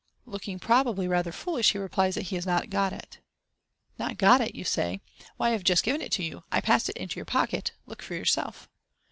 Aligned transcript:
Locking, 0.25 0.57
probably, 0.57 1.07
rather 1.07 1.31
foolish, 1.31 1.73
he 1.73 1.77
replies 1.77 2.15
that 2.15 2.23
he 2.23 2.35
has 2.35 2.43
not 2.43 2.71
got 2.71 2.91
it." 2.91 3.19
Not 3.99 4.17
got 4.17 4.41
it!" 4.41 4.55
you 4.55 4.63
say 4.63 4.99
j" 5.19 5.25
why 5.37 5.49
I 5.49 5.51
have 5.51 5.63
just 5.63 5.83
given 5.83 6.01
it 6.01 6.11
to 6.13 6.23
you. 6.23 6.43
I 6.51 6.59
passed 6.59 6.89
it 6.89 6.97
into 6.97 7.17
your 7.19 7.25
pocket. 7.25 7.73
Look 7.85 8.01
for 8.01 8.15
yourself." 8.15 8.67